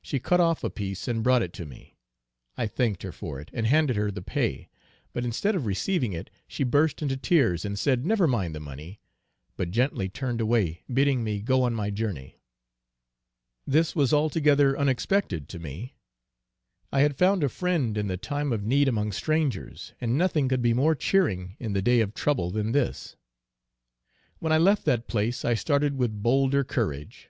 She 0.00 0.18
cut 0.18 0.40
off 0.40 0.64
a 0.64 0.70
piece 0.70 1.06
and 1.06 1.22
brought 1.22 1.42
it 1.42 1.52
to 1.52 1.66
me; 1.66 1.98
I 2.56 2.66
thanked 2.66 3.02
her 3.02 3.12
for 3.12 3.38
it, 3.38 3.50
and 3.52 3.66
handed 3.66 3.94
her 3.94 4.10
the 4.10 4.22
pay, 4.22 4.70
but 5.12 5.22
instead 5.22 5.54
of 5.54 5.66
receiving 5.66 6.14
it, 6.14 6.30
she 6.48 6.64
burst 6.64 7.02
into 7.02 7.18
tears, 7.18 7.66
and 7.66 7.78
said 7.78 8.06
"never 8.06 8.26
mind 8.26 8.54
the 8.54 8.58
money," 8.60 9.02
but 9.58 9.70
gently 9.70 10.08
turned 10.08 10.40
away 10.40 10.82
bidding 10.90 11.22
me 11.22 11.42
go 11.42 11.62
on 11.62 11.74
my 11.74 11.90
journey. 11.90 12.40
This 13.66 13.94
was 13.94 14.14
altogether 14.14 14.78
unexpected 14.78 15.46
to 15.50 15.58
me: 15.58 15.94
I 16.90 17.02
had 17.02 17.18
found 17.18 17.44
a 17.44 17.50
friend 17.50 17.98
in 17.98 18.06
the 18.06 18.16
time 18.16 18.54
of 18.54 18.64
need 18.64 18.88
among 18.88 19.12
strangers, 19.12 19.92
and 20.00 20.16
nothing 20.16 20.48
could 20.48 20.62
be 20.62 20.72
more 20.72 20.94
cheering 20.94 21.56
in 21.60 21.74
the 21.74 21.82
day 21.82 22.00
of 22.00 22.14
trouble 22.14 22.50
than 22.50 22.72
this. 22.72 23.14
When 24.38 24.52
I 24.54 24.56
left 24.56 24.86
that 24.86 25.06
place 25.06 25.44
I 25.44 25.52
started 25.52 25.98
with 25.98 26.22
bolder 26.22 26.64
courage. 26.64 27.28